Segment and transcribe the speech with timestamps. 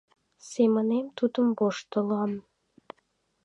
[0.49, 2.31] Семынем тудым воштылам.